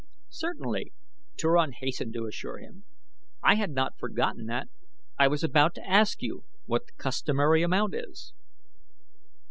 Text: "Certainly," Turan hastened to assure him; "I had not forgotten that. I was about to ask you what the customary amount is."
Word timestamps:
"Certainly," 0.31 0.93
Turan 1.37 1.73
hastened 1.73 2.15
to 2.15 2.25
assure 2.25 2.57
him; 2.57 2.85
"I 3.43 3.53
had 3.53 3.69
not 3.69 3.99
forgotten 3.99 4.47
that. 4.47 4.67
I 5.19 5.27
was 5.27 5.43
about 5.43 5.75
to 5.75 5.87
ask 5.87 6.23
you 6.23 6.43
what 6.65 6.87
the 6.87 6.93
customary 6.93 7.61
amount 7.61 7.93
is." 7.93 8.33